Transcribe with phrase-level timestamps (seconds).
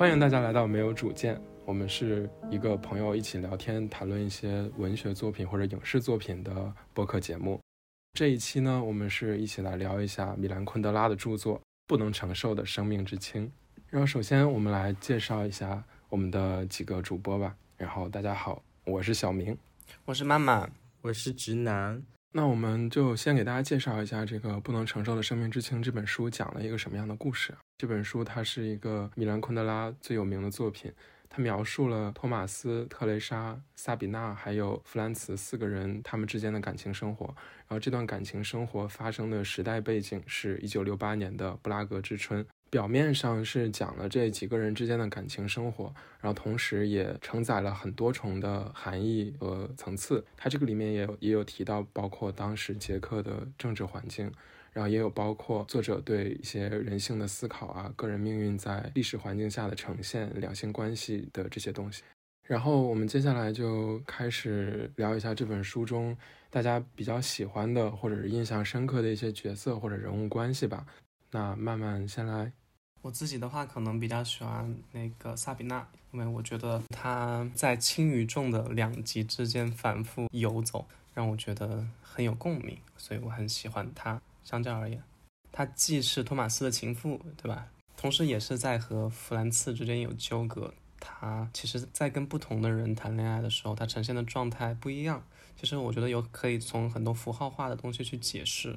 [0.00, 1.38] 欢迎大家来到没有主见。
[1.66, 7.60] 我们是一个朋友一起聊天，谈论一些文学作品或者影视作品的播客节目。
[8.14, 13.46] 这一期呢，我们是一起来聊一下米兰昆德拉的著作《不能承受的生命之轻》。
[13.90, 17.54] 然后，首先我们来介绍一下我们的几个主播吧。
[17.76, 19.54] 然后，大家好，我是小明，
[20.06, 20.66] 我是妈妈，
[21.02, 22.02] 我是直男。
[22.32, 27.54] 那我们就先给大家介绍一下这个《不能承受的生命之轻》这本书讲了一个什么样的故事。
[27.80, 30.92] 这本书它是一个米兰昆德拉最有名的作品，
[31.30, 37.24] 它描述了托马斯、特蕾莎、萨比娜还有弗兰茨四个人他们之间的感情生活。
[37.60, 42.44] 然后这段感情生活发生的时代背景是一九六八年的布拉格之春。
[42.68, 45.86] 表面上是讲了这几个人之间的感情生活，
[46.20, 50.22] 然后同时也承载了很多重的含义和层次。
[50.36, 54.30] 它这个里面也有也有提到，包括当时捷克的政治环境，
[54.72, 62.02] 然后也有包括作者对一些人性的思考啊，个人命运在历史环境下的呈现，两性关系的这些东西。
[62.46, 66.16] 然后我们接下来就开始聊一下这本书中
[66.50, 70.84] 大家比较喜欢的或者是印象深刻的一些角色或者人物关系吧。
[71.30, 72.52] 那慢慢先来。
[73.02, 84.20] 我自己的话，可能比较喜欢那个萨比娜，因为我觉得她在轻与重的两极之间反复游走，让我觉得很有共鸣，所以我很喜欢她。
[84.50, 85.00] 相较而言，
[85.52, 87.68] 他既是托马斯的情妇，对吧？
[87.96, 90.74] 同时也是在和弗兰茨之间有纠葛。
[90.98, 95.22] 他其实，在跟不同的人谈恋爱的时候，他呈现的状态不一样。
[95.56, 98.76] 其实，我觉得有可以从很多符号化的东西去解释。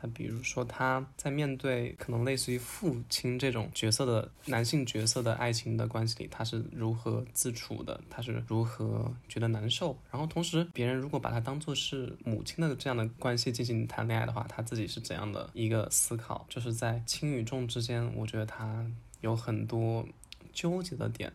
[0.00, 8.00] 他比如说，他在面对可能类似于父亲这种角色的男性角色的爱情的关系里，他是如何自处的？
[8.08, 9.98] 他是如何觉得难受？
[10.10, 16.46] 然后同时，别人如果把他当做是母亲的这样的关系进行谈恋爱的话，他自己是怎样的一个思考？
[16.48, 18.86] 就是在轻与重之间，我觉得他
[19.20, 20.06] 有很多
[20.52, 21.30] 纠结的点。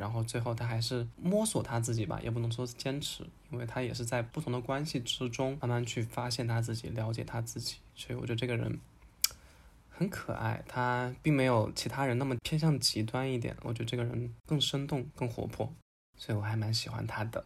[0.00, 7.76] 然后最后他还是摸索他自己吧，也不能说是坚持，因为他也是在不同的关系之中慢慢去发现他自己，了解他自己。
[7.94, 8.80] 所以我觉得这个人
[9.90, 13.54] 很可爱，他并没有其他人那么偏向极端一点。
[13.62, 15.70] 我觉得这个人更生动、更活泼，
[16.16, 17.44] 所以我还蛮喜欢他的。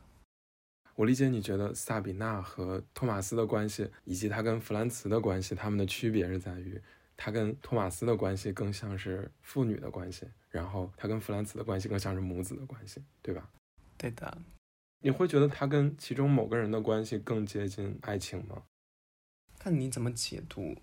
[0.94, 6.80] 我理解你觉得萨比娜和托马斯的关系，以及他跟弗兰茨的关系，他们的区别是在于，
[7.16, 10.28] 他跟托马斯的关系更像是父女的关系。
[10.54, 13.50] 然后他跟弗兰茨的关系更像是母子的关系，对吧？
[13.98, 14.38] 对的。
[15.00, 18.62] 你会觉得他跟其中某个人的关系更接近爱情吗？
[19.58, 20.76] 看你怎么解读。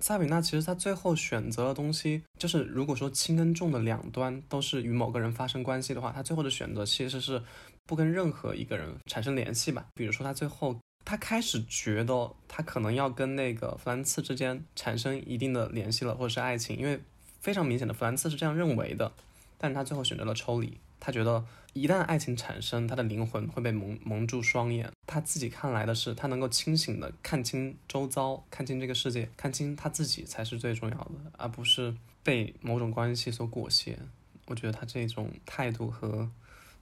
[0.00, 7.40] 萨比娜其实他最后选择的东西，就是如果说轻跟重的两端都是与某个人发生关系的话，他最后的选择其实是
[7.84, 9.86] 不跟任何一个人产生联系吧。
[9.94, 17.00] 比如说他最后他开始觉得他可能要跟那个弗兰茨之间产生一定的联系了，或者是爱情，因为。
[17.42, 19.12] 非常明显的，弗兰茨是这样认为的，
[19.58, 20.78] 但是他最后选择了抽离。
[21.00, 24.88] 他觉得一旦爱情产生，他的灵魂会被蒙蒙住双眼。
[25.04, 31.92] 他自己看来的是，他能够清醒的看清周遭，看清这个世界，看清他自己才是最重要的，而不是
[32.22, 33.98] 被某种关系所裹挟。
[34.46, 36.30] 我觉得他这种态度和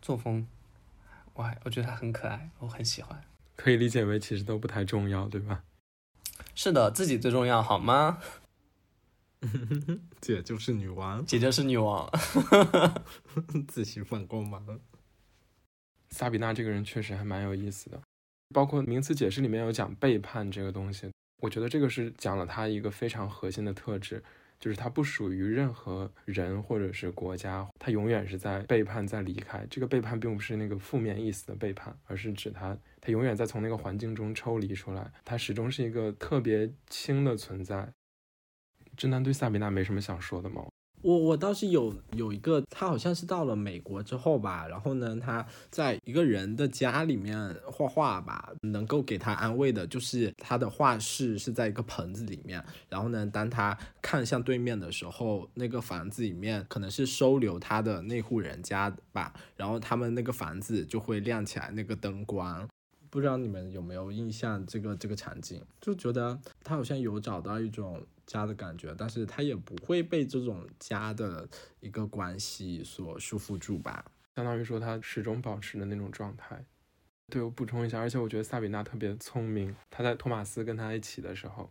[0.02, 0.46] 作风，
[1.32, 3.18] 我还我觉得他很可爱，我很喜欢。
[3.56, 5.62] 可以理解为其实都不太重要，对吧？
[6.54, 8.18] 是的，自己最重要，好吗？
[10.20, 12.10] 姐就是女王，姐姐是女王，
[13.66, 14.80] 自信放光芒。
[16.10, 18.02] 萨比娜这个人确实还蛮有意思的，
[18.52, 24.22] 包括名词解释里面有讲背叛这个东西，我觉得这个是讲了她一个非常核心的特质，
[24.58, 29.64] 就是她不属于任何人或者是国家，她永远是在背叛，在离开。
[29.70, 37.90] 这个背叛并不是那个负面意思的背叛，而是指她，她永远在从那个环境中抽离出来，她始终是一个特别轻的存在。
[39.00, 40.62] 直男对萨比娜没什么想说的吗？
[41.00, 62.68] 我我倒是有有一个，他好像是到了美国之后吧，然后呢，他在一个人的家里面画画吧，能够给他安慰的就是他的画室是在一个棚子里面，然后呢，当他看向对面的时候，那个房子里面可能是收留他的那户人家吧，然后他们那个房子就会亮起来那个灯光。
[63.08, 68.00] 不知道你们有没有印象这个这个场景，就觉得他好像有找到一种
[68.30, 71.48] 家的感觉，但是他也不会被这种家的
[71.80, 74.04] 一个关系所束缚住吧？
[74.36, 76.64] 相当于说他始终保持的那种状态。
[77.28, 81.68] 对，我补充一下，而且我觉得萨比娜特别聪明，他在托马斯跟他一起的时候，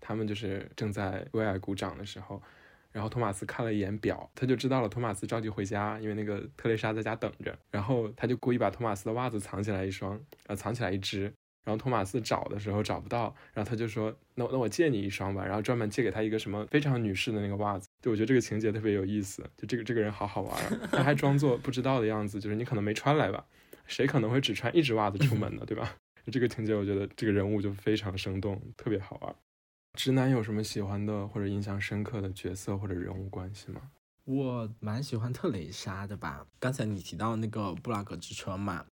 [0.00, 2.42] 他们就是正在为爱鼓掌的时候。
[2.90, 7.58] 然后托马斯看了一眼表，他就知道了托马斯着急回家，因为那个特蕾莎在家等着。
[7.70, 11.32] 然后他就故意把托马斯的袜子藏起来一双，呃，藏起来一只。
[11.64, 17.88] 然后托马斯找的时候找不到，然后他就说：“那那我借你一双吧。”然后专门借给他一个什么非常女士的那个袜子。
[18.00, 23.44] 就我觉得这个情节特别有意思，就这个这个人好好玩，他还装作不知道的样子，就是你可能没穿来吧，
[23.86, 25.96] 谁可能会只穿一只袜子出门呢，对吧？
[26.30, 29.34] 这个情节我觉得这个人物就非常生动，特别好玩。
[29.94, 33.80] 直男有什么喜欢的或者印象深刻的角色或者人物关系吗？
[34.24, 36.46] 我蛮喜欢特蕾莎的吧。
[36.60, 38.86] 刚才你提到那个布拉格之春嘛，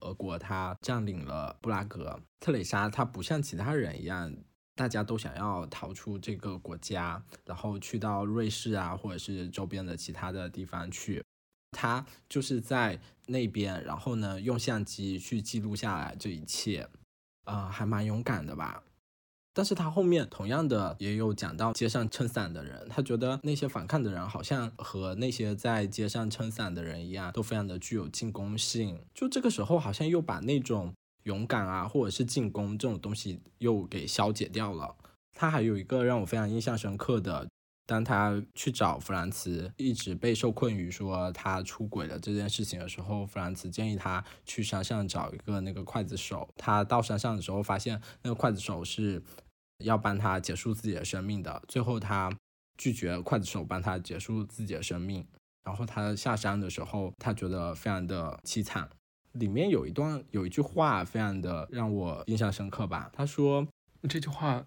[0.00, 4.34] 俄国他占领了布拉格，特蕾莎她不像其他人一样，
[4.74, 11.24] 大家都想要逃出这个国家，然后去到瑞士啊，或者是周边的其他的地方去。
[11.72, 16.88] 他就是在那边，然后呢，用相机去记录下来这一切，
[17.44, 18.82] 啊，还蛮勇敢的吧。
[19.56, 29.00] 但是他后面同样的也有讲到街上撑伞的人，他觉得那些反抗的人好像和那些在街上撑伞的人一样，都非常的具有进攻性。
[29.14, 30.92] 就这个时候，好像又把那种
[31.22, 34.94] 勇敢啊，或者是进攻这种东西又给消解掉了。
[35.32, 37.48] 他还有一个让我非常印象深刻的，
[37.86, 46.46] 当他去找弗兰茨，一直被受困于说他出轨了这件事情的时候，弗兰茨建议他去山上找一个那个刽子手。
[46.58, 49.22] 他到山上的时候，发现那个刽子手是。
[49.78, 52.30] 要帮他结束自己的生命的，最后他
[52.76, 55.26] 拒绝刽子手帮他结束自己的生命。
[55.64, 58.88] 然后他下山的时候，他觉得非常的凄惨。
[59.32, 63.10] 里面有一段有一句话非常的让我印象深刻吧。
[63.12, 63.66] 他说
[64.08, 64.64] 这句话，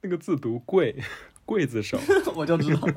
[0.00, 0.96] 那个字读贵，
[1.44, 1.98] 刽子手，
[2.34, 2.88] 我就知道，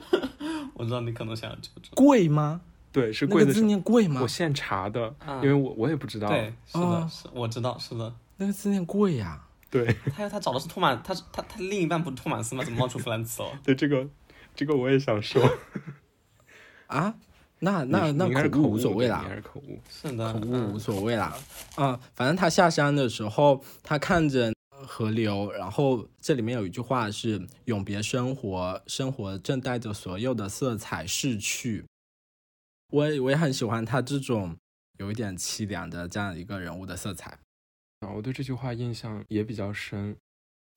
[0.74, 2.60] 我知道你可能想要纠正，贵吗？
[2.92, 4.20] 对，是贵的字念贵吗？
[4.22, 6.28] 我现查的，因为我我也不知道。
[6.28, 9.45] 对，是的，是我知道，是的，那个字念贵呀。
[9.70, 12.62] 对，他他找的是托马，他他他另一半不是托马斯吗？
[12.64, 13.50] 怎么冒出弗兰茨了？
[13.64, 14.08] 对，这个
[14.54, 15.42] 这个我也想说
[16.86, 17.14] 啊，
[17.58, 21.36] 那那那口误无所谓啦，口误是的，口误无所谓啦。
[21.74, 31.84] 啊，反正他下山的时候，他看着河流，然后这里面有一句话是“永别生活，生活正带着所有的色彩逝去”。
[32.92, 34.56] 我也我也很喜欢他这种
[34.98, 37.36] 有一点凄凉的这样一个人物的色彩。
[38.00, 40.16] 啊，我对这句话印象也比较深。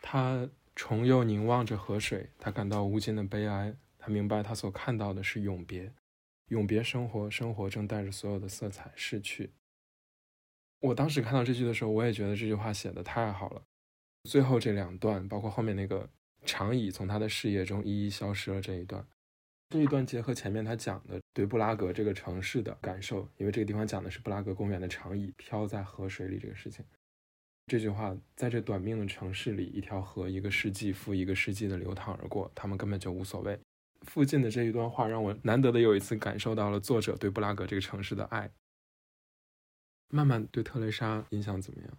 [0.02, 3.76] 他重又凝望着河水，他感到无尽的悲哀。
[3.98, 5.92] 他明白，他所看到的是永别，
[6.48, 9.52] 永别生活，生活正带着所有的色彩逝去。
[10.80, 13.62] 我当时看到这句的时候，我也觉得这句话写的太好了。
[14.24, 16.10] 最后这两段，包括后面那个
[16.46, 19.06] 长椅从他的视野中一一消失了这一段，
[19.70, 26.86] 这一段结合前面他讲的对布拉格这个城市的感受，因为这个地方讲的是布拉格公园的长椅飘在河水里这个事情。
[27.70, 33.58] 这句话在这短命的城市里，一条河一个世纪复一个世纪的流淌而过，他们根本就无所谓。
[34.02, 38.50] 附近的这一段话让我难得的有一次感受到了作者对布拉格这个城市的爱。
[40.10, 41.92] 慢慢对特蕾莎印象怎么样？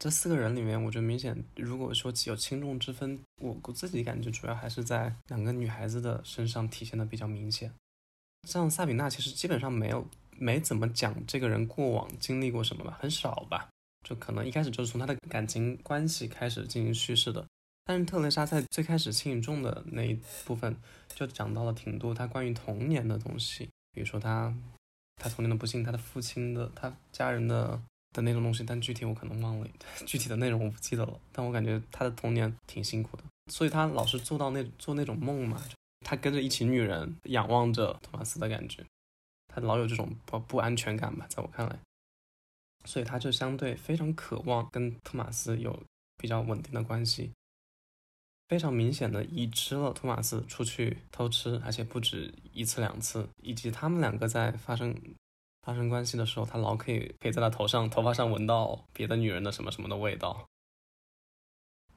[0.00, 7.70] 这四个人里面，我觉得明显，如果说有轻重之分，我我自己感觉主要还是在两个女孩子的身上体现的比较明显。
[8.48, 10.06] 像萨比娜，其实基本上没有
[10.38, 13.68] 没怎么讲这个人过往经历过什么吧，很少吧。
[14.04, 17.44] 就可能一开始就是从他的感情关系开始进行叙事的，
[17.84, 20.76] 但是特蕾莎在最开始轻与重的那一部分
[21.14, 24.54] 就讲到了挺多他关于童年的东西，比如说他
[25.16, 27.80] 他童年的不幸，他的父亲的他家人的
[28.12, 29.66] 的那种东西，但具体我可能忘了，
[30.06, 35.62] 具体的内容我不记得了，但我感觉他的童年挺辛苦的，所以他老是做到那做那种梦嘛，
[36.04, 38.84] 他跟着一群女人仰望着托马斯的感觉，
[39.48, 41.78] 他老有这种不不安全感吧，在我看来。
[42.84, 45.82] 所以他就相对非常渴望跟托马斯有
[46.16, 47.32] 比较稳定的关系，
[48.48, 54.94] 非常明显的已知了托马斯出去偷吃，而且不止一次两次，以及他们两个在发生
[55.62, 60.46] 发生关系的时候，他老可以可以在他头上头发上闻到别的女人的什么什么的味道。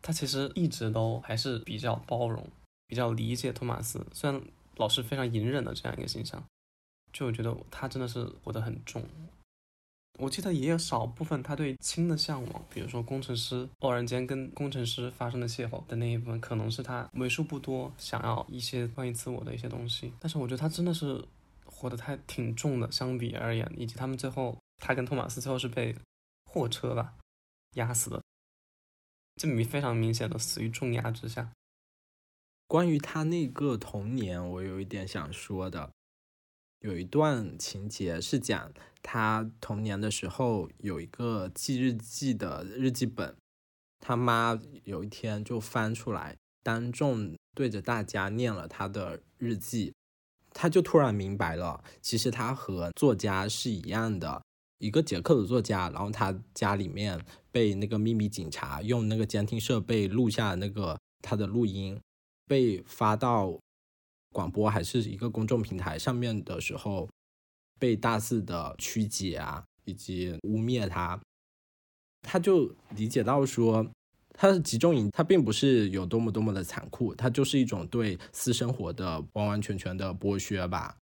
[0.01, 2.47] 他其实一直都还是比较包容、
[2.87, 4.41] 比较理解托马斯，虽然
[4.77, 6.41] 老是非常隐忍的这样一个形象，
[7.11, 9.03] 就我觉得他真的是活得很重。
[10.19, 20.11] 我记得也有少部分他对亲的向往，比如说工程师偶然间跟工程师发生的邂逅的那一部分，可能是他为数不多想要一些关于自我的一些东西。
[20.19, 21.23] 但是我觉得他真的是
[21.65, 25.95] 活得太挺重的，相比而言，以及他们最后他跟托马斯最后是被
[26.45, 27.13] 货车吧
[27.75, 28.23] 压死的，
[29.35, 31.51] 这明非常明显的死于重压之下。
[32.67, 35.91] 关于他那个童年，我有一点想说的。
[36.81, 43.35] 有一段情节是讲他童年的时候有一个记日记的日记本，
[43.99, 49.93] 他妈有一天就翻出来，当众对着大家念了他的日记，
[50.53, 54.43] 他就突然明白了，其实他和作家是一样的，
[54.77, 57.19] 一个捷克的作家，然后他家里面
[57.51, 61.99] 被那个秘密警察用那个监听设备录下那个他的录音，
[62.45, 63.57] 被发到
[64.37, 67.09] 广播还是一个公众平台上面的时候，
[67.79, 71.19] 被大肆的曲解啊，以及污蔑他，
[72.21, 73.89] 他就理解到说，
[74.35, 80.95] 他的集中营，他并不是有多么多么的残酷，他就是一种对私生活的完完全全的剥削吧。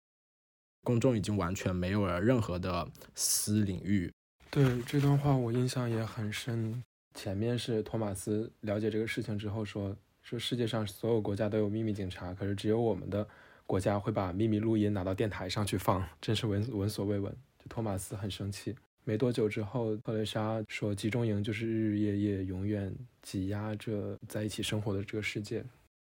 [0.84, 4.12] 公众已经完全没有了任何的私领域。
[4.48, 6.84] 对这段话我印象也很深。
[7.14, 13.28] 前面是托马斯了解这个事情之后说，说世界上所有国家都有秘密警察，可是只有我们的
[13.66, 17.30] 国家会把秘密录音拿到电台上去放，真是闻闻所未闻。
[17.58, 18.74] 就托马斯很生气。
[19.04, 22.90] 没多久之后，特蕾莎说，集中营就是日日夜夜永远
[23.20, 25.62] 挤压着在一起生活的这个世界。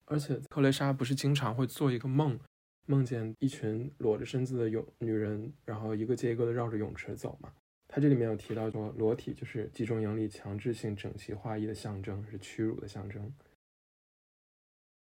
[0.04, 2.38] 而且特蕾莎不是经常会做一个梦。
[2.87, 7.50] 梦见一群裸着身子的泳女人，然后一个接一个的绕着泳池走嘛。
[7.88, 13.33] 他这里面有提到说，裸体就是集中营里强制性整齐划一的象征，是屈辱的象征。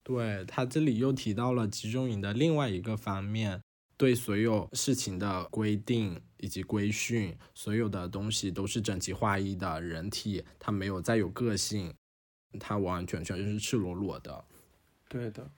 [0.02, 3.61] 对他这里又提到了集中营的另外一个方面，
[3.97, 9.80] 对所有事情的规定以及规训，所有的东西都是整齐划一的。
[9.80, 11.95] 人体它没有再有个性，
[12.59, 14.45] 他完完全全就是赤裸裸的。
[15.09, 15.50] 对的。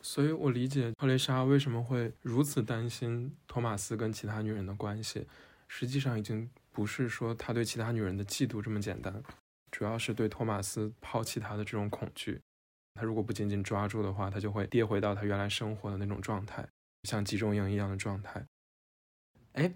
[0.00, 5.26] 所以我理解特蕾莎为什么会如此担心托马斯跟其他女人的关系，
[5.66, 9.20] 实际上已经不是说他对其他女人的嫉妒这么简单，
[9.72, 12.40] 主要是对托马斯抛弃他的这种恐惧。
[12.98, 16.68] 他如果不紧紧抓住的话，他就会跌回到他原来生活的那种状态，
[17.04, 18.44] 像集中营一样的状态。
[19.52, 19.72] 哎。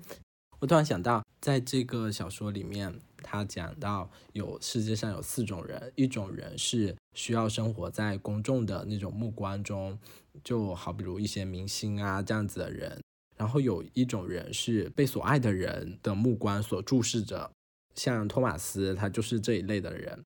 [0.60, 9.98] 我突然想到，在这个小说里面，他讲到有世界上有四种人，一种人是需要生活在公众的那种目光中，
[10.44, 12.96] 就好比如一些明星啊这样子的人；
[13.36, 17.50] 然后有一种人是被所爱的人的目光所注视着，
[17.96, 20.22] 像托马斯，他就是这一类的人。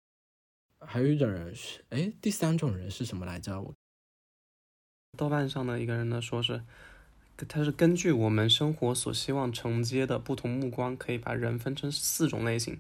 [0.86, 3.62] 还有一种人是，哎，第三种人是什么来着？
[3.62, 3.74] 我
[5.18, 6.64] 豆瓣上的一个人呢说是。
[7.50, 12.78] 他是根据我们生活所希望承接的不同目光，可以把人分成四种类型。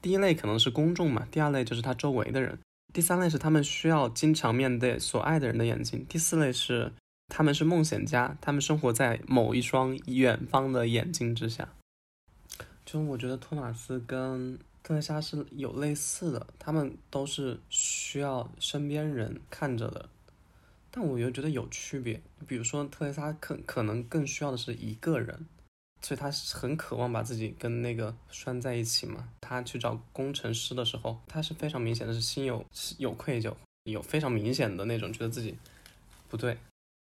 [0.00, 2.58] 第一类可能是公众嘛，第二类就是他周围的人，
[2.94, 6.92] 第三类是他们需要经常面对所爱的人的眼睛，第四类是
[7.26, 11.68] 他们是梦想家，他们生活在某一双远方的眼睛之下。
[12.86, 14.56] 就我觉得托马斯跟
[14.86, 20.08] 特蕾莎是有类似的，他们都是需要身边人看着的。
[20.92, 25.44] 但我又觉得有区别，比如说特蕾莎可可能更需要的是一个人，
[26.02, 29.28] 所以他很渴望把自己跟那个拴在一起嘛。
[29.40, 32.64] 他去找工程师的时候，他是非常明显的是心有
[32.98, 33.52] 有愧疚，
[33.90, 35.58] 有非常明显的那种觉得自己
[36.28, 36.56] 不对，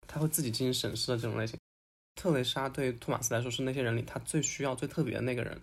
[0.08, 1.60] 他会自己进行审视的这种类型。
[2.16, 5.60] 特蕾莎对托马斯来说是那些人里他最需要、最特别的那个人，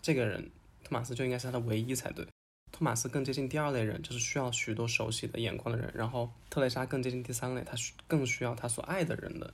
[0.00, 0.48] 这个人
[0.88, 2.26] 托马斯就应该是他的唯一才对。
[2.72, 5.92] 托马斯更接近第二类人，就是需要许多熟悉的眼光的人。
[5.94, 7.76] 然后特蕾莎更接近第三类，他
[8.06, 9.52] 更需要他所爱的人的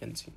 [0.00, 0.32] 眼睛。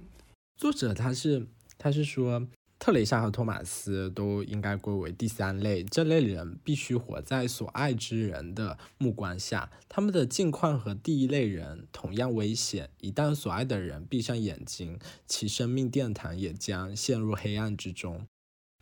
[0.57, 1.47] 作者他是
[1.79, 2.47] 他是说，
[2.77, 12.89] 特蕾莎和托马斯都应该归为第三类，这类人必须活在所爱之人的目光下，他们的境况和第一类人同样危险。
[12.99, 18.27] 一旦所爱的人闭上眼睛，其生命殿堂也将陷入黑暗之中。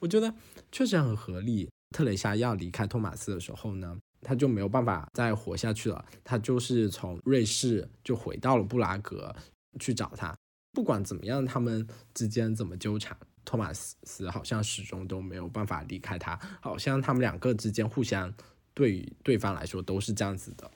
[0.04, 0.34] 我觉得
[0.70, 1.70] 确实很合理。
[1.96, 6.04] 特蕾莎要离开托马斯的时候呢，他就没有办法再活下去了。
[6.24, 9.34] 他就是从瑞士就回到了布拉格
[9.80, 10.36] 去找他。
[10.74, 16.36] 不管怎么样，他们之间怎么纠缠，托马斯好像始终都没有办法离开他。
[16.62, 18.34] 好像他们两个之间互相
[18.74, 20.70] 对于对方来说都是这样子的。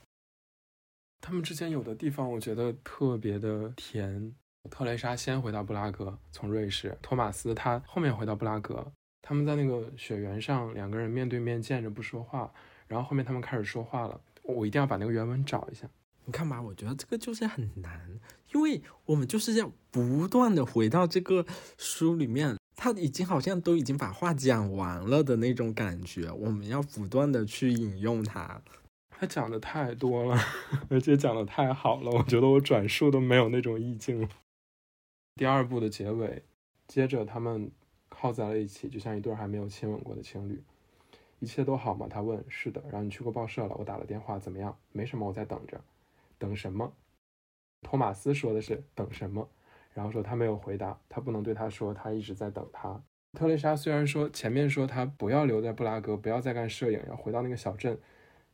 [1.20, 4.34] 他们之间有的地方我觉得特别的甜。
[4.70, 8.92] 特蕾莎先回到布拉格，从瑞士；托马斯他后面回到布拉格。
[9.28, 12.50] 他们在那个雪原上，两个人面对面见着不说话，
[12.88, 14.22] 然后后面他们开始说话了。
[14.42, 15.86] 我一定要把那个原文找一下。
[16.24, 18.22] 你看吧，我觉得这个就是很难，
[18.54, 21.46] 因为我们就是要不断的回到这个
[21.78, 28.62] 书里面，他已经好像都已经把话讲完了的那种感觉，我们要不断的去引用它。
[29.10, 30.42] 他讲的太多了，
[30.90, 34.30] 而且讲的太好了，我觉得我转述都没有那种意境了。
[35.36, 36.44] 第二部的结尾，
[36.88, 37.70] 接着他们。
[38.20, 40.64] 靠在了一起，就像一对还没有亲吻过的情侣。
[41.38, 42.08] 一切都好吗？
[42.10, 42.44] 他问。
[42.50, 42.82] 是的。
[42.86, 43.76] 然后你去过报社了？
[43.78, 44.40] 我打了电话。
[44.40, 44.76] 怎么样？
[44.92, 45.80] 没什么，我在等着。
[46.40, 46.92] 等什么？
[47.84, 49.48] 托马斯说的是等什么？
[49.94, 51.00] 然后说他没有回答。
[51.08, 53.00] 他不能对他说他一直在等他。
[53.34, 58.00] 特蕾莎虽然说前面说他不要留在布拉格，不要再干摄影，要回到那个小镇，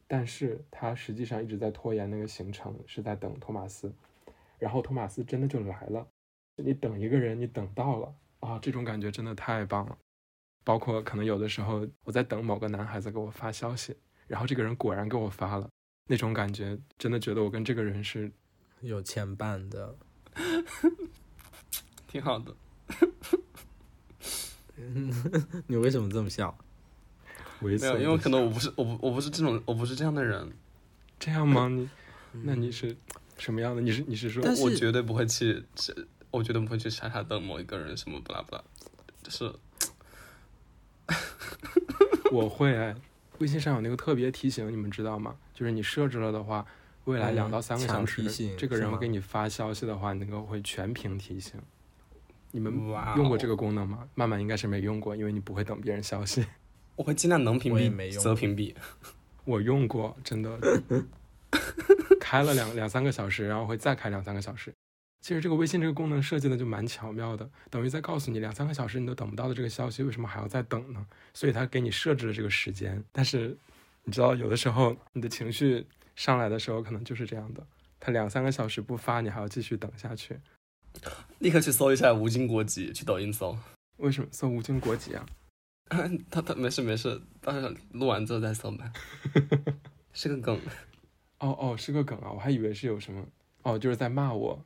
[0.08, 3.94] 但是他实际上一直在拖延那个行程，是在等托马斯。
[4.60, 6.08] 然后托马斯真的就来了。
[6.58, 8.14] 你等一个人，你等到了。
[8.44, 9.98] 啊，这种感觉真的太棒了！
[10.64, 13.96] 包括可能有的时候我在等某个男孩子给我发消息，
[14.28, 15.70] 然后这个人果然给我发了，
[16.08, 18.32] 那种感觉真的觉得我跟这个人是
[18.82, 19.96] 有牵绊的，
[22.08, 22.56] 挺好的。
[25.68, 26.58] 你为什么这么笑？
[27.62, 30.52] 猥没有，因为可能我不是我不我不是这种我不是这样的人，
[31.20, 31.68] 这样吗？
[31.70, 31.90] 你
[32.32, 32.96] 那你是
[33.38, 33.82] 什么样的？
[33.82, 38.64] 你是你是说我绝对不会去，是我绝对不会去傻傻等某一个人什么不拉不拉，
[39.22, 39.54] 就是
[42.32, 42.96] 我会哎，
[43.38, 45.36] 微信上有那个特别提醒，你们知道吗？
[45.54, 46.66] 就是你设置了的话，
[47.04, 48.24] 未来嗯两到三个小时，
[48.58, 51.62] 这个人会给你发消息的话，那个会全屏提醒。
[52.50, 52.74] 你们
[53.16, 54.08] 用过这个功能吗？
[54.16, 56.44] 曼曼应该是没用过，因为你不会等别人消息。
[56.98, 58.76] 我会尽量能屏我也没蔽用则屏蔽。
[59.46, 60.60] 我用过，真的
[62.20, 64.74] 开了两两三个小时，然后会再开两三个小时。
[65.24, 71.08] 其实这个微信这个功能设计的就蛮巧妙的，等于在告诉你两三个小时你都等不到的这个消息，为什么还要再等呢？
[71.34, 73.02] 所以它给你设置了这个时间。
[73.10, 73.58] 但是
[74.04, 77.66] 你知道，有的时候你的情绪上来的时候，可能就是这样的，
[78.02, 80.38] 他两三个小时不发，你还要继续等下去。
[81.40, 83.58] 立刻去搜一下吴京国籍，去抖音搜。
[84.00, 85.26] 为什么搜吴京国籍啊？
[86.30, 88.92] 他他没事没事，到时候录完之后再搜吧。
[90.12, 90.60] 是个梗，
[91.40, 93.26] 哦哦，是个梗啊，我还以为是有什么
[93.62, 94.62] 哦，就是在骂我，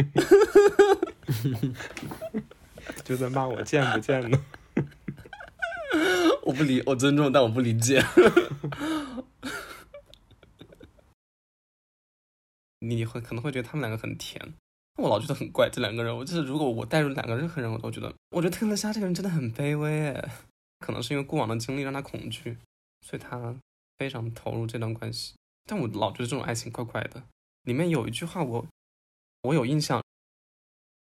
[3.04, 4.38] 就在骂我贱不贱呢？
[6.44, 8.02] 我不理，我尊重，但我不理解。
[12.80, 14.54] 你会可能会觉得他们两个很甜，
[14.96, 15.68] 我老觉得很怪。
[15.70, 20.30] 这两个人，我就是如果我带入两个任何人，我都觉得，我觉得特蕾莎这个人真的很卑微哎。
[20.78, 22.56] 可能是因为过往的经历让他恐惧，
[23.06, 23.54] 所以他
[23.98, 25.34] 非常投入这段关系。
[25.66, 27.22] 但我老觉得这种爱情怪怪的。
[27.64, 28.66] 里面有一句话我
[29.42, 30.02] 我有印象，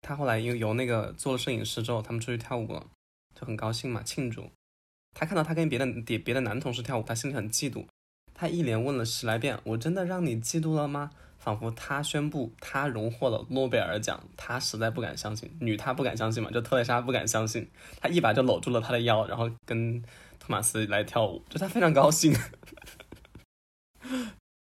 [0.03, 2.87] 他后来因为由那个做了摄影师之后，他们出去跳舞了，
[3.35, 4.51] 就很高兴嘛，庆祝。
[5.15, 7.87] 他看到他跟别的别别的男同事跳舞，他心里很嫉妒。
[8.35, 20.03] 他一连问了十来遍：“我真的让你嫉妒了吗？”仿佛他宣布他荣获了诺贝尔奖，他实在不敢相信，女他不敢相信嘛，就特蕾莎不敢相信，他一把就搂住了他的腰，然后跟
[20.39, 22.35] 托马斯来跳舞，就他非常高兴。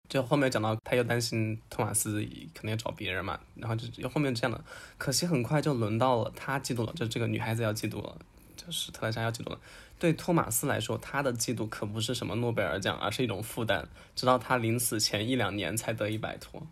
[0.09, 2.21] 就后面讲到他又担心托马斯
[2.55, 4.65] 可能要找别人嘛，然后就后面这样的，
[4.97, 8.17] 可惜很快就轮到了他嫉妒了，就这个女孩子要嫉妒了，
[8.57, 9.59] 就是特蕾莎要嫉妒了。
[9.99, 13.89] 对托马斯来说，他的嫉妒可不是什么诺贝尔奖，而是一种负担。
[14.15, 16.65] 直到他临死前一两年才得以摆脱。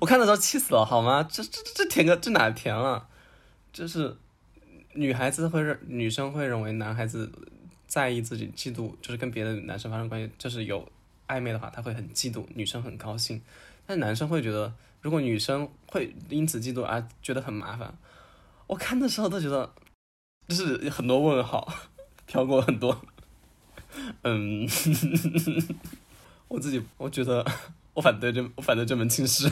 [0.00, 1.22] 我看的时候气死了，好吗？
[1.24, 3.08] 这这这这甜个这哪甜了？
[3.72, 4.16] 就是
[4.94, 7.30] 女孩子会认，女生会认为男孩子
[7.88, 10.88] 在意自己嫉妒，就是跟别的男生发生关系，就是有
[11.28, 13.40] 暧昧的话，他会很嫉妒，女生很高兴。
[13.86, 17.96] 但男生会觉得，如果女生会因此嫉妒而觉得很麻烦，
[18.66, 19.72] 我看的时候都觉得
[20.48, 21.72] 就是很多问号。
[22.30, 23.00] 飘过很多，
[24.20, 24.68] 嗯，
[26.48, 27.42] 我自己我觉得
[27.94, 29.50] 我反对这我反对这门亲事。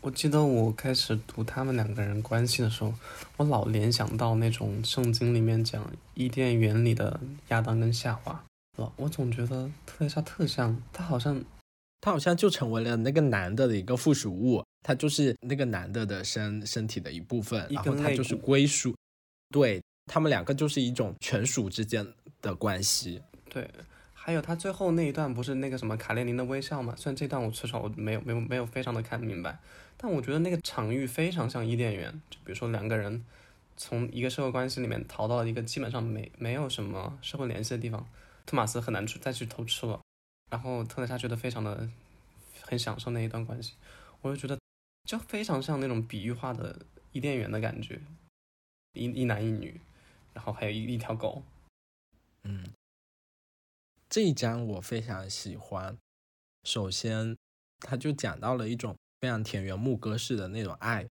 [0.00, 2.94] 我记得我开始读他们两个人关系的时候，
[3.36, 8.42] 我老联想到那种圣经里面讲伊甸园里的亚当跟夏娃，
[8.76, 11.42] 老我总觉得特蕾莎特像，她好像
[12.00, 18.94] 他好像就成为了那个男的的一个附属物，他就是那个男的的身身体的一部分，然后他就是归属，
[19.50, 22.06] 对他们两个就是一种权属之间
[22.42, 23.22] 的关系。
[23.48, 23.66] 对，
[24.12, 26.94] 还有他最后那一段不是那个什么卡列宁的微笑嘛？
[26.96, 29.58] 虽然这段我至少我没有没有没有非常的看明白，
[29.96, 32.12] 但我觉得那个场域非常像伊甸园。
[32.28, 33.24] 就比如说两个人
[33.78, 38.06] 从一个社会关系里面逃到了一个基本上没没有什么社会联系的地方，
[38.46, 40.00] 托马斯很难去再去偷吃了，
[40.50, 41.88] 然后特蕾莎觉得非常的
[42.62, 43.74] 很享受那一段关系，
[44.20, 44.58] 我就觉得
[45.04, 48.00] 就非常像那种比喻化的伊甸园的感觉，
[48.92, 49.80] 一一男一女，
[50.32, 51.42] 然后还有一一条狗。
[52.42, 52.72] 嗯，
[54.08, 55.96] 这一章我非常喜欢。
[56.64, 57.36] 首先，
[57.78, 61.08] 他就讲到了一种非常田园牧歌式的那种爱，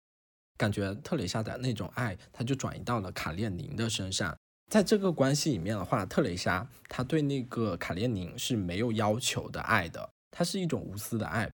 [0.57, 4.37] 感觉特蕾莎的那种爱，他就转移到了卡列宁的身上。
[4.71, 11.51] 在这个关系里面的话，特蕾莎她对那个卡列宁是没有要求的爱的，它是一种无私的爱，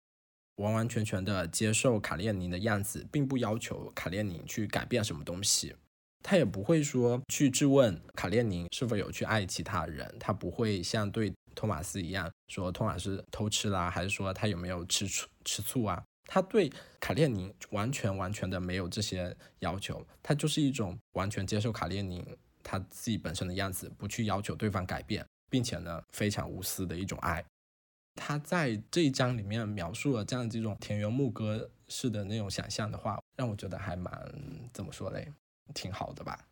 [0.56, 5.74] 完完全全的接受卡列宁的样子，并不要求卡列宁去改变什么东西。
[6.22, 16.04] 他也不会说去质问卡列宁是否有去爱其他人，他不会像对托马斯一样说托马斯偷吃啦，还是说他有没有吃醋吃醋啊？
[16.26, 22.22] 他对卡列宁完全完全的没有这些要求，他就是一种完全接受卡列宁
[22.68, 27.44] 他自己本身的样子，不去要求对方改变，并且呢非常无私的一种爱。
[28.16, 34.12] 他在这一章里面描述了这样这种田园牧歌式的那种想象的话，让我觉得还蛮
[34.72, 35.32] 怎么说嘞？
[35.72, 36.44] 挺好的吧。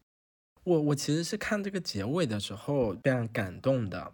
[0.63, 4.13] 我我其实是看这个结尾的时候非常感动的，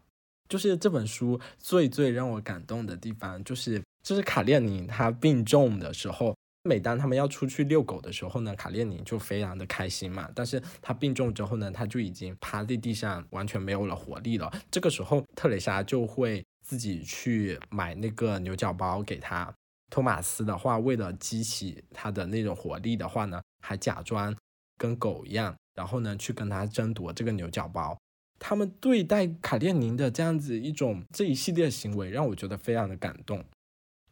[0.49, 10.31] 就是这本书最最让我感动的地方，就是就是卡列宁他病重的时候，每当他们要出去遛狗的时候呢，卡列宁就非常的开心嘛。
[10.35, 14.53] 但是他病重之后呢，他就已经趴在地上，完全没有了活力了。
[14.71, 19.53] 这个时候，特蕾莎就会自己去买那个牛角包给他。
[19.91, 24.37] 托马斯的话，为了激起他的那种活力的话呢，还假装
[24.77, 27.99] 跟狗一样，然后呢去跟他争夺这个牛角包。
[28.39, 33.45] 他们对待卡列宁的这样子一种这一系列行为，让我觉得非常的感动。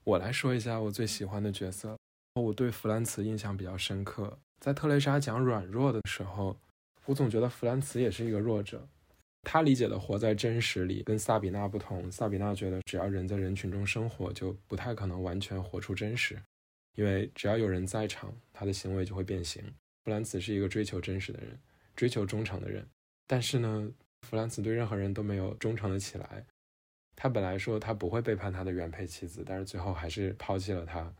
[0.05, 1.97] 我来说一下我最喜欢的角色，
[2.40, 4.38] 我对弗兰茨印象比较深刻。
[4.61, 6.57] 在特蕾莎讲软弱的时候，
[7.07, 8.87] 我总觉得弗兰茨也是一个弱者。
[9.42, 12.11] 他理解的活在真实里，跟萨比娜不同。
[12.11, 16.37] 萨比娜觉得只要人在人群中生活，就不太可能完全活出真实，
[16.96, 19.62] 因为只要有人在场，他的行为就会变形。
[20.05, 21.59] 弗兰茨是一个追求真实的人，
[21.94, 22.87] 追求忠诚的人，
[23.27, 23.90] 但是呢？
[24.27, 26.44] 弗兰茨对任何人都没有忠诚的起来。
[27.14, 31.14] 他本来说他不会背叛他的原配妻子，但是最后还是抛弃了他。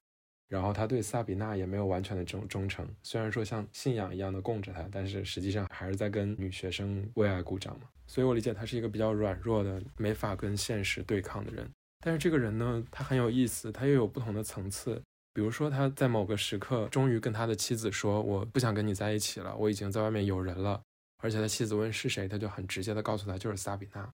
[0.49, 7.87] 然后他对萨比娜也没有完全的忠忠诚，虽然说像信仰一样的供着她，但是实际上还是在跟女学生为爱鼓掌嘛。
[8.07, 11.71] 所以我理解他是一个比较软弱的，没法跟现实对抗的人。
[12.01, 15.03] 但是这个人呢，他很有意思，他又有不同的层次。
[15.35, 20.81] 比如说他在某个时刻终于跟他的妻子说：“我不想跟你在一起了，我已经在外面有人了。”
[21.23, 24.09] 而且他妻子问是谁，他就很直接的告诉他就是萨比娜。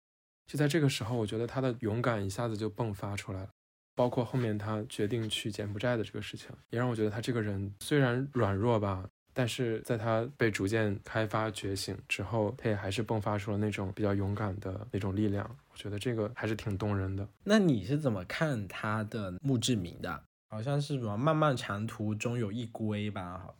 [0.46, 3.48] 就在这个时候，我觉得他的勇敢一下子就迸发出来了。
[3.94, 15.44] 包括后面他决定去柬埔寨的这个事情，也让我觉得他这个人虽然软弱吧，但是在他被逐渐开发觉醒之后，他也还是迸发出了那种比较勇敢的那种力量。
[15.70, 17.28] 我觉得这个还是挺动人的。
[17.44, 20.22] 那你是怎么看他的墓志铭的？
[20.50, 23.54] 好像是什么“漫漫长途终有一归”吧？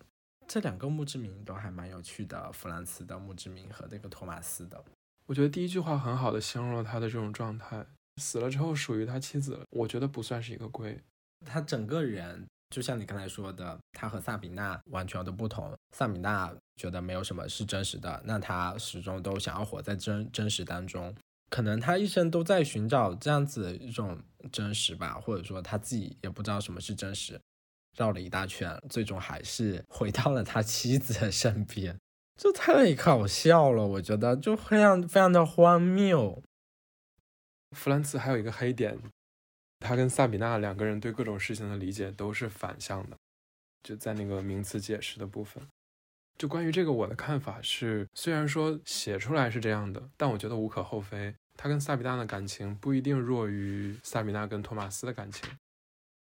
[0.47, 4.85] 这两个墓志铭都还蛮有趣的，弗兰茨的墓志铭和那个托马斯的。
[5.27, 7.85] 我觉得第一句话很好的形容了他的这种状态：
[8.17, 10.99] 死了之后属于他妻子了，我觉得不算是一个归。
[11.45, 15.73] 他整个人就像你刚才说的，他和萨比娜完全的不同。
[15.97, 21.15] 萨比娜觉得没有什么是真实的，那他始终都想要活在真真实当中。
[21.51, 24.19] 可能他一生都在寻找这样子一种
[24.51, 27.41] 真实吧，或者说他自己也不知道什么是真实。
[27.97, 31.97] 绕了一大圈，最终还是回到了他妻子的身边，
[32.37, 36.43] 这太搞笑了，我觉得就非常非常的荒谬。
[37.75, 38.99] 弗兰茨还有一个黑点，
[39.81, 43.17] 他跟萨比娜两个人对各种事情的理解都是反向的，
[43.83, 45.63] 就在那个名词解释的部分。
[46.39, 51.35] 就关于这个，我的看法是，虽然说写出来是这样的，但我觉得无可厚非。
[51.57, 55.49] 他跟萨比娜的感情不一定弱于萨比娜跟托马斯的感情。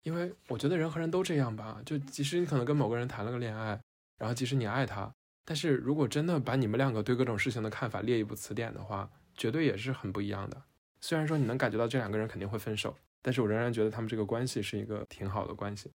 [0.02, 3.80] 因为我觉得人和人都这样吧，就即使你可能跟某个人谈了个恋爱，
[4.18, 5.10] 然后即使你爱他，
[5.44, 10.62] 但是如果真的把你们两个对各种事情的看法列一部词典的话，绝对也是很不一样的。
[11.06, 12.92] 虽然说你能感觉到这两个人肯定会分手，
[13.22, 15.88] 但是我仍然觉得他们这个关系是一个挺好的关系。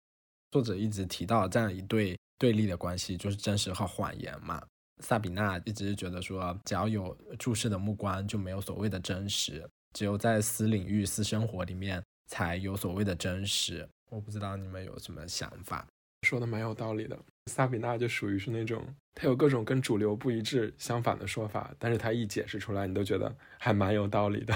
[0.50, 4.62] 作者一直提到这样一对对立的关系，就是真实和谎言嘛。
[4.98, 13.88] 萨比娜一直觉得说，只要有注视的目光，就没有所谓的真实，只有在私领域、私生活里面才有所谓的真实。
[14.10, 15.86] 我不知道你们有什么想法，
[16.28, 17.18] 说的蛮有道理的。
[17.46, 24.54] 萨比娜就属于是那种，她有各种跟主流不一致、相反的说法，但是她一解释出来，你都觉得还蛮有道理的。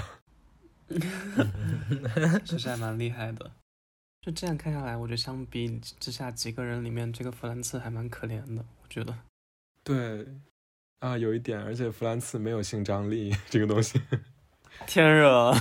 [2.45, 3.51] 其实还蛮厉害的。
[4.21, 8.63] 就这样看下来，我觉得相比之下几个人里面，这个弗兰茨还蛮可怜的。
[8.81, 9.17] 我觉得，
[9.83, 10.25] 对，
[10.99, 14.01] 啊，有一点，而且弗兰茨没有性张力这个东西。
[14.87, 15.53] 天热，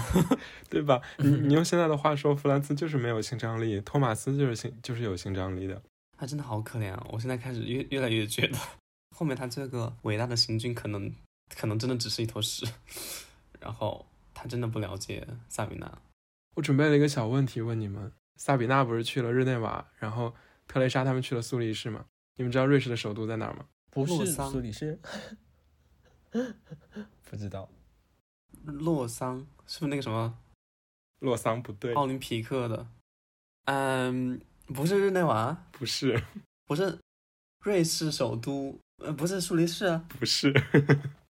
[0.71, 1.03] 对吧？
[1.19, 5.83] 你 你用现在的话说，弗兰茨就是没有性张力，托马斯就是性就是有性张力的。
[6.17, 7.07] 他真的好可怜啊！
[7.11, 8.57] 我现在开始越越来越觉得，
[9.17, 11.13] 后面他这个伟大的行军可能
[11.55, 12.65] 可能真的只是一坨屎。
[13.61, 14.07] 然后
[14.42, 16.02] 他真的不了解萨比娜。
[16.57, 20.35] 我准备了一个小问题问你们：萨比娜不是去了日内瓦，然后
[20.66, 22.07] 特蕾莎他们去了苏黎世吗？
[22.35, 23.66] 你们知道瑞士的首都在哪儿吗？
[23.88, 24.98] 不是苏黎世，
[27.22, 27.70] 不知道。
[28.64, 30.37] 洛桑是不是那个什么？
[31.20, 32.88] 洛桑不对，奥林匹克的。
[33.66, 36.20] 嗯，不是日内瓦，不是，
[36.66, 36.98] 不是
[37.61, 40.52] 瑞士首都，呃，不是苏黎世啊，不是。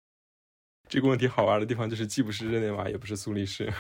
[0.93, 3.73] 这个问题好玩的地方就是既不是日内瓦，也不是苏黎世。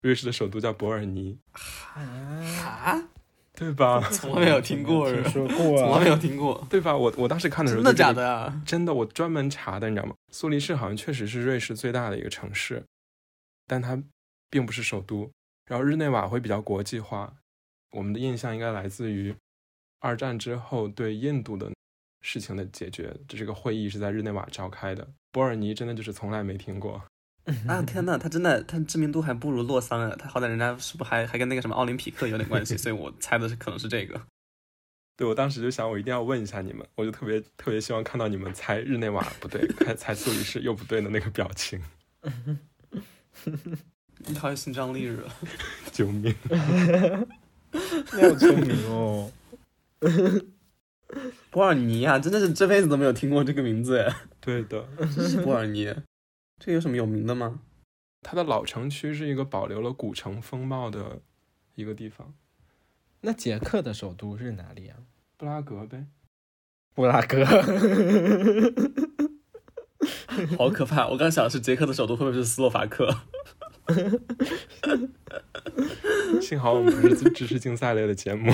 [0.00, 1.38] 瑞士的首都叫伯尔尼。
[1.52, 3.08] 啊？
[3.52, 4.00] 对吧？
[4.10, 6.96] 从来没有听过， 说过，从来没有听过，对吧？
[6.96, 8.62] 我我当时看的时候，真的假的呀？
[8.64, 10.14] 真的，我专门查的，你知道吗？
[10.30, 12.82] 苏黎世好像确实是瑞士最大的一个城市，
[13.66, 14.02] 但它
[14.48, 15.30] 并不是首都。
[15.66, 17.34] 然后日内瓦会比较国际化，
[17.90, 19.36] 我们的印象应该来自于
[19.98, 21.70] 二战之后对印度的
[22.22, 25.06] 事情的解决，这是个会议是在日内瓦召开的。
[25.32, 27.02] 伯尔尼真的就是从来没听过。
[27.66, 30.14] 啊天呐，他真的他知名度还不如洛桑啊！
[30.16, 34.20] 他好歹人家是不还还跟那个什么奥林匹克有点关系， 所以我猜的是可能是这个。
[35.16, 41.82] 对我当时就想，我一定要问一下你们，我就特别特别希望看到你们猜日内瓦不对，猜猜苏黎世又不对的那个表情。
[44.26, 45.32] 你好有新张力了，
[45.90, 46.34] 救命！
[47.72, 49.32] 你好聪明哦。
[51.50, 54.14] 波尔尼啊，真的是这辈子都没有听过这个名字哎。
[54.40, 55.94] 对的，这 是波尔尼，
[56.58, 57.60] 这有什么有名的吗？
[58.22, 61.20] 它的老城区是一个保留了古城风貌的
[61.74, 62.34] 一个地方。
[63.22, 64.96] 那捷克的首都是哪里啊？
[65.36, 66.06] 布拉格呗。
[66.92, 67.44] 布拉格，
[70.58, 71.08] 好可怕！
[71.08, 73.08] 我刚想的是捷克的首都会不会是斯洛伐克？
[76.42, 78.52] 幸好我们不是知识竞赛类的节目。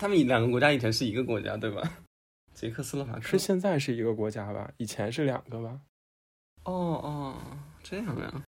[0.00, 1.82] 他们两个国家以前是一个国家，对吧？
[2.54, 4.70] 捷克斯洛伐克是现在是一个国家吧？
[4.78, 5.78] 以前是两个吧？
[6.64, 7.36] 哦哦，
[7.82, 8.42] 这样呀？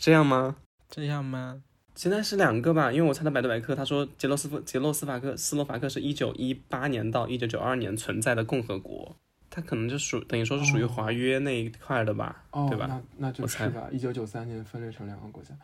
[0.00, 0.56] 这样吗？
[0.88, 1.62] 这样吗？
[1.94, 2.90] 现在是两个吧？
[2.90, 9.14] 因为我猜的百度百科，他说捷洛斯夫捷洛斯伐克斯洛伐克是一九一八年到一九九二年存在的共和国，
[9.48, 12.44] 它可能就属等于说是属于华约那一块的吧？
[12.50, 12.86] 哦，对吧？
[12.88, 13.88] 那那就是吧。
[13.92, 15.54] 一九九三年分裂成两个国家。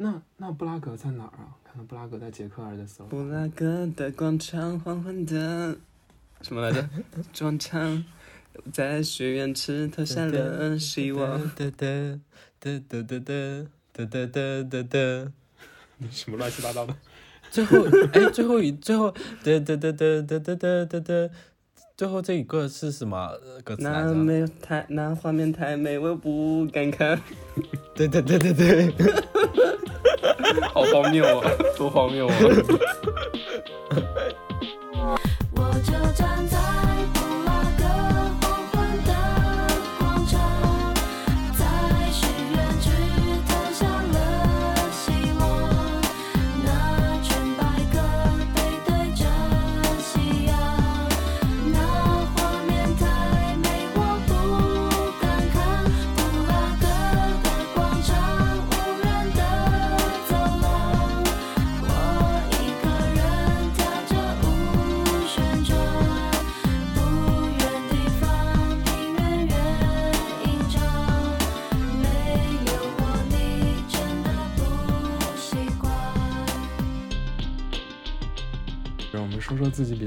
[0.00, 1.58] 那那布拉格在哪儿啊？
[1.64, 3.08] 看看布拉格在捷克还是在斯洛？
[3.08, 5.76] 布拉格的广场，黄昏的
[6.40, 6.88] 什么来着？
[7.36, 8.04] 广场
[8.72, 11.40] 在许愿池投下了希望。
[11.56, 11.86] 哒哒
[12.60, 15.32] 哒哒哒哒哒哒哒哒。
[16.12, 16.94] 什么乱七八糟的？
[17.50, 19.10] 最后，哎，最后一最后，
[19.42, 21.30] 哒哒哒哒哒哒哒哒哒，
[21.96, 23.32] 最后这一个是什么
[23.64, 27.20] 歌词那没有太，那画面太美，我不敢看。
[27.96, 28.94] 对对对对对，
[30.78, 31.50] 好荒谬啊！
[31.76, 32.34] 多荒谬啊！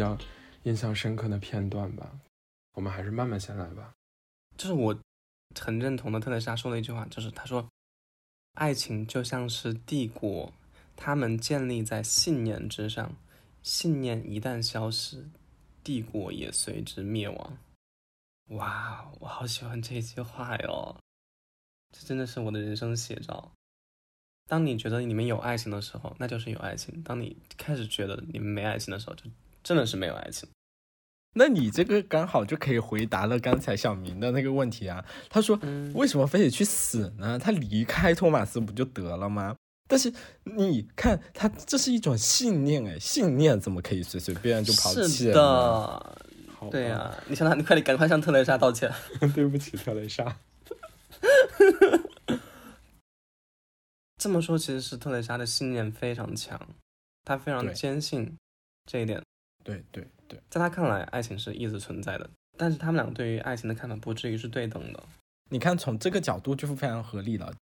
[0.01, 0.17] 比较
[0.63, 2.11] 印象深刻的片段吧。
[2.73, 3.93] 我们还是慢慢先来吧。
[4.57, 4.97] 就是我
[5.53, 7.69] 很认同的特蕾莎说的一句话，就是她说，
[8.53, 10.51] 爱情就像是帝国，
[10.95, 13.15] 他们建立在信念之上，
[13.61, 15.23] 信念一旦消失，
[15.83, 17.57] 帝国也随之灭亡。
[18.49, 20.97] 哇，我好喜欢这句话哟，
[21.91, 23.51] 这真的是我的人生写照。
[24.47, 29.25] 当你觉得你们有爱情的时候，那就是有爱情；当你开始觉得你们没爱情的时候，就
[29.63, 30.47] 真的是没有爱情。
[31.33, 35.05] 那你这个刚好就可以回答了刚才小明的那个问题啊。
[35.29, 37.39] 他说嗯为什么非得去死呢？
[37.39, 39.55] 他离开托马斯不就得了吗？
[39.87, 46.17] 但是你看，他这是一种信念哎，信念怎么可以随随便便就抛弃是了？
[46.61, 48.89] 的，对呀、你向他，你快点，赶快向特蕾莎道歉。
[49.35, 50.37] 对不起，特蕾莎。
[54.17, 56.57] 这么说，其实是特蕾莎的信念非常强，
[57.25, 58.37] 她非常坚信
[58.85, 59.21] 这一点。
[59.63, 65.03] 对对对，在他看来，爱情是一直存在的，但是他们俩对于爱情的看法不至于是对等的。
[65.49, 67.53] 你看从这个角度就是非常合理了。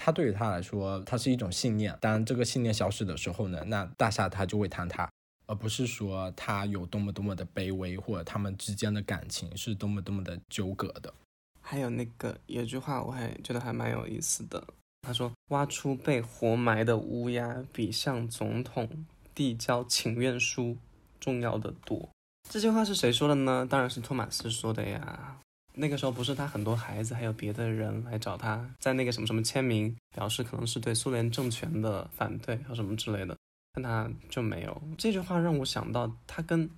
[0.00, 1.96] 他对于他来说，它是一种信念。
[2.00, 5.10] 当这个信念消失的时候呢，那大厦它就会坍塌，
[5.46, 11.12] 而不是说他有多么多么的卑微，或者他们之间的感情是多么多么的纠葛的。
[11.60, 14.62] 还有那个有句话，我还觉得还蛮有意思的。
[15.02, 20.76] 他说：“挖出被活埋的乌鸦，比向总统递交请愿书
[21.20, 22.08] 重要的多。”
[22.48, 23.66] 这句话是谁说的呢？
[23.68, 25.36] 当然是托马斯说的呀。
[25.74, 33.36] 那个时候不是他很多孩子还有别的人来找他，在那个什么什么签名，表示可能是对苏联政权的反对和什么之类的，
[33.74, 34.82] 但他就没有。
[34.96, 36.68] 这句话让我想到他跟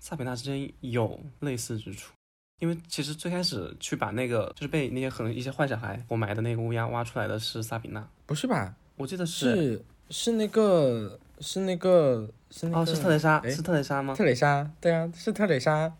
[0.00, 2.12] 萨比娜之间有类似之处。
[2.60, 8.74] 因为其实最开始去把那个就是被那些可能一些坏小孩活埋的那个乌鸦挖出来的是萨比娜，不是吧？
[8.96, 14.14] 我记得是是是那个是那个是那个哦是特蕾莎哎是特蕾莎吗？
[14.14, 15.92] 特蕾莎，对啊，是特蕾莎。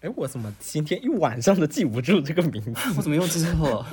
[0.00, 2.80] 哎，我怎么今天一晚上都记不住这个名字？
[2.96, 3.86] 我怎么又记错了？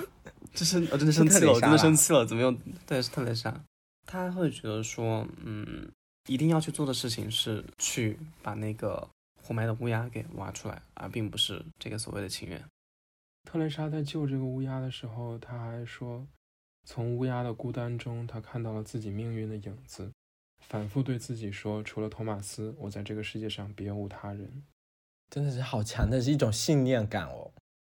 [0.53, 2.53] 这是我真的生气了，我真的生气了，怎么又
[2.85, 3.63] 对是特蕾莎？
[4.05, 5.89] 他会觉得说，嗯，
[6.27, 9.07] 一定要去做的事情是去把那个
[9.41, 12.63] 活埋的乌鸦给挖出来，而并不是这个所谓的情缘。
[13.49, 16.27] 特蕾莎在救这个乌鸦的时候，他还说，
[16.85, 20.11] 从乌鸦的孤单中，他看到了自己命运的影子，
[20.69, 24.63] 反复对自己说，除了托马斯，我在这个世界上别无他人。
[25.29, 27.51] 真的是好强的是一种信念感哦。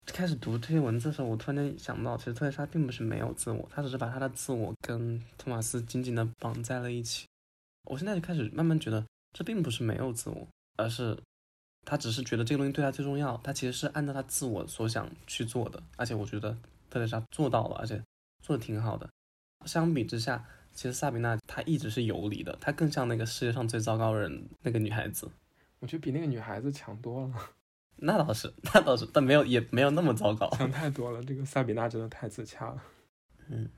[0.06, 7.26] 开始读这些文字的时候，我突然间想到，其实特蕾莎并不是没有自我，她只是把她的自我跟托马斯紧紧的绑在了一起。
[7.84, 10.46] 我现在就开始慢慢觉得，这并不是没有自我，
[10.76, 11.18] 而是
[11.86, 16.56] 她只是觉得这个东西对她最重要，她其实是按照她自我所想去做的，而且我觉得
[16.90, 18.02] 特蕾莎做到了，而且
[18.42, 19.08] 做的挺好的。
[19.64, 25.30] 相比之下，其实萨比娜她一直是游离的，她更像那个世界上最糟糕的人那个女孩子。
[25.78, 27.34] 我觉得比那个女孩子强多了，
[27.96, 30.50] 那倒是，那倒是，但没有也没有那么糟糕。
[30.50, 31.22] 强太多了。
[31.22, 32.82] 这个萨比娜真的太自洽了。
[33.48, 33.68] 嗯，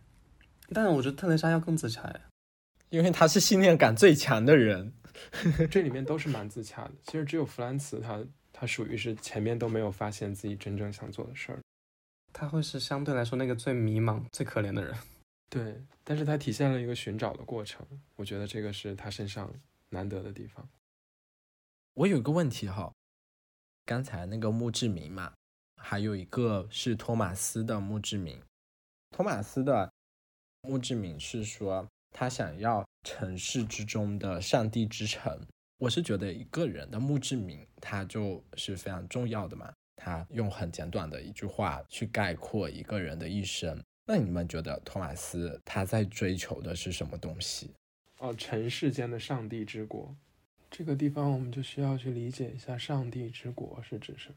[0.73, 2.21] 但是我觉得特蕾莎要更自洽呀。
[2.91, 4.93] 因为她是信念感最强的人，
[5.71, 6.93] 这里面都是蛮自洽的。
[7.03, 11.59] 其实只有弗兰茨他，他属于是前面都没有发现自己真正想做的事儿。
[12.33, 14.95] 他会是相对来说那个最迷茫、最可怜的人。
[15.49, 19.53] 对，但是他体现了一个寻找的过程，我觉得这个是他身上
[19.91, 20.69] 难得的地方。
[21.95, 22.93] 我有一个问题哈，
[23.85, 25.33] 刚才那个墓志铭嘛，
[25.77, 28.43] 还有一个是托马斯的墓志铭。
[29.11, 29.91] 托马斯的
[30.63, 35.41] 墓志铭是说他想要城市之中的上帝之城。
[35.79, 39.73] 我是觉得一个人的墓志铭，它就是非常重要的嘛。
[39.95, 43.83] 他用很简短的一句话去概括一个人的一生。
[44.07, 47.71] 那你们觉得托马斯他在追求的是什么东西？
[48.19, 50.15] 哦，尘世间的上帝之国，
[50.71, 54.37] 这个地方我们就需要去理解一下，上帝之国是指什么？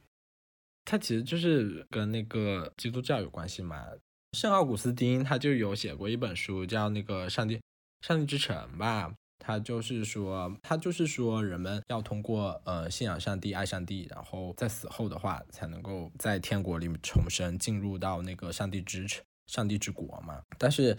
[0.86, 3.86] 它其实就是跟那个基督教有关系嘛。
[4.34, 7.60] 圣奥古斯丁他就有写过一本书，叫那个《上帝
[8.02, 9.14] 上帝之城》吧。
[9.40, 20.42] 他就是说，他就是说，人们要通过呃信仰上帝、爱上帝，然后在死后的话，才能够在天国里重生，进入到那个上帝之城、上帝之国嘛。
[20.58, 20.96] 但是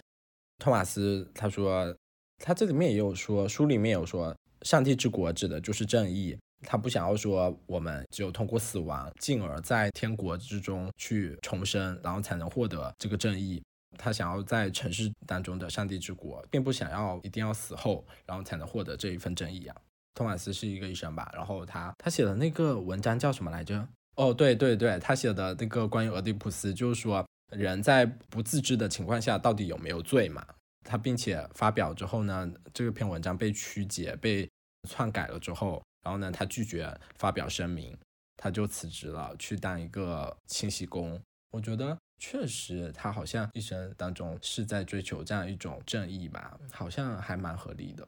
[0.59, 1.95] 托马斯他说，
[2.37, 6.37] 他这里面也有说，书里面有说，上帝之国指的就是正义。
[6.63, 13.59] 他不想要说我们只有通过死亡，进而在天国之中去重生，然后才能获得这个正义。
[13.97, 19.75] 他想要在城市当中的上帝之国，并不想要一定要死后，然后才能获得这一份正义啊。
[20.13, 23.87] 托马斯是一个医生吧，然后他他写的那个文章叫什么来着？
[24.15, 30.45] 哦，对对对，他写的那个关于俄狄浦斯，就是说人在不自知的情况下到底有没有罪嘛？
[30.83, 34.49] 他并且发表之后呢，这篇文章被曲解、被
[34.89, 37.95] 篡改了之后，然后呢，他拒绝发表声明，
[38.37, 41.21] 他就辞职了，去当一个清洗工。
[41.51, 48.07] 我觉得确实，他好像一生当中是在追求这样一种正义吧，好像还蛮合理的。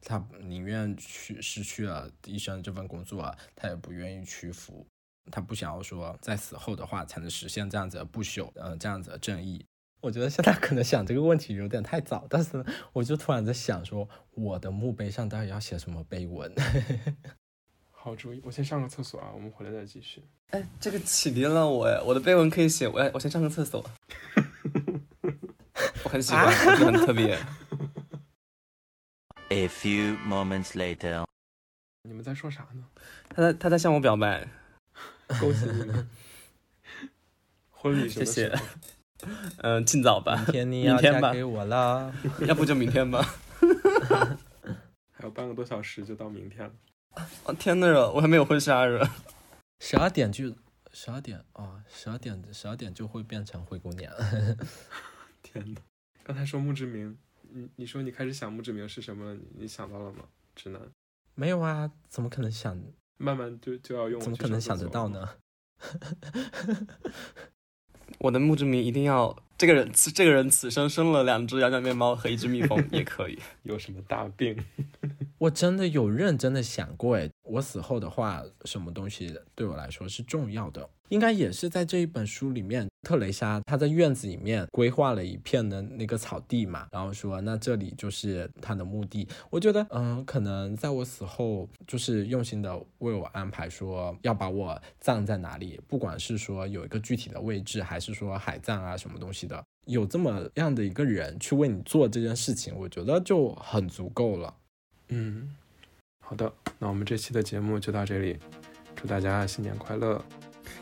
[0.00, 4.86] 他宁愿去失去了医生这份工作，他也不愿意屈服。
[5.30, 9.64] 他不想要说在死后的话才能实现这样子的不朽，呃，这样子的正义。
[10.00, 16.52] 我觉得现在可能想这个问题有点太早，但是呢，我就突然在想说，我的墓碑上到底要写什么碑文？
[17.90, 20.22] 好主意，我先上个厕所啊，我们回来再继续。
[20.50, 23.84] 哎，这个启迪了我哎，我的碑文可以写，我我先上个厕所。
[26.04, 27.36] 我很喜欢，我觉得很特别。
[29.48, 31.24] A few moments later.
[32.02, 32.84] 你们在说啥呢？
[33.28, 34.46] 他在他在向我表白，
[35.40, 36.08] 恭喜你们！
[37.70, 38.52] 婚礼谢谢
[39.58, 42.14] 嗯、尽早吧，明天你天吧要嫁给我了。
[42.46, 43.22] 要不就明天吧。
[45.12, 46.74] 还有半个多小时就到明天了。
[47.44, 49.08] 哦天呐，我还没有婚纱热。
[49.80, 50.54] 十二点就
[50.92, 54.12] 十二点啊，十二点十二点就会变成灰姑娘。
[55.42, 55.80] 天呐！
[56.22, 57.16] 刚才说墓志铭，
[57.50, 59.34] 你你说你开始想墓志铭是什么了？
[59.34, 60.24] 你你想到了吗？
[60.54, 60.80] 直男，
[61.34, 62.78] 没有啊，怎么可能想？
[63.16, 65.08] 慢慢就就要用，怎么可能想得到？
[65.08, 65.28] 呢？
[68.18, 73.38] 我的墓志铭一定要这个人，此这个人此生生了两只羊角面包和一只蜜蜂也可以。
[73.64, 74.56] 有什么大病？
[75.38, 80.88] 我真的有认真的想过，诶，我死后的话，什么东西对我来说是重要的？
[81.08, 89.28] 应该也是在这一本书里面，特蕾莎她在院子里面规划了一片的那个草地嘛，然后说那这里就是她的墓地。
[89.48, 104.52] 我觉得，嗯，可能在我死后，就是用心的为我安排说要把我葬在哪里，不管是说有一个具体的位置，还是说海葬啊什么东西的，有这么样的一个人去为你做这件事情，我觉得就很足够了。
[105.10, 105.54] 嗯，
[106.28, 108.36] 好的，那我们这期的节目就到这里，
[108.96, 110.20] 祝大家新年快乐！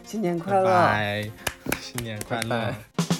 [0.02, 1.30] 新年拜拜，
[1.82, 2.48] 新年快乐。
[2.48, 3.13] 拜拜